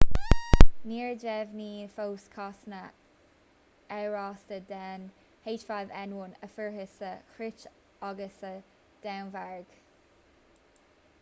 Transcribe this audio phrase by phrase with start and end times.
[0.91, 2.79] níor deimhníodh fós cásanna
[3.97, 5.05] amhrasta den
[5.51, 7.67] h5n1 a fuarthas sa chróit
[8.09, 8.53] agus sa
[9.05, 9.77] danmhairg